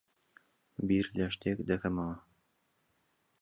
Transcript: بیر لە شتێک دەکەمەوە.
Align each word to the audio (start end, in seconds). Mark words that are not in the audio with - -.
بیر 0.87 1.05
لە 1.17 1.27
شتێک 1.33 1.59
دەکەمەوە. 1.69 2.15